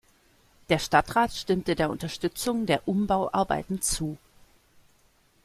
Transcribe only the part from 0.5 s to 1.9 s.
Der Stadtrat stimmte